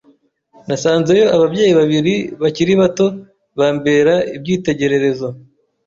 [0.67, 3.05] Nasanzeyo ababyeyi babiri bakiri bato
[3.57, 5.27] bambera ibyitegererezo